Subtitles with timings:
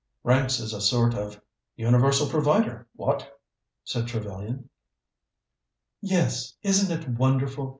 [0.23, 1.39] "Ranks as a sort of
[1.75, 3.37] Universal Provider what?"
[3.83, 4.67] said Trevellyan.
[6.01, 7.69] "Yes; isn't it wonderful?"